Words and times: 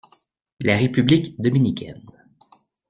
La 0.59 0.77
République 0.77 1.35
dominicaine. 1.39 2.01